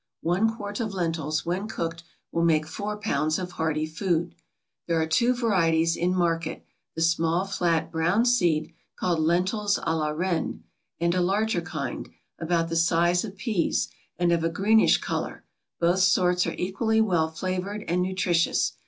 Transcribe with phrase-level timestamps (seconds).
[0.23, 2.01] One quart of lentils when cooked
[2.31, 4.33] will make four pounds of hearty food.
[4.87, 10.09] There are two varieties in market; the small flat brown seed, called lentils à la
[10.09, 10.63] reine;
[10.99, 12.09] and a larger kind,
[12.39, 15.43] about the size of peas, and of a greenish color;
[15.79, 18.73] both sorts are equally well flavored and nutritious.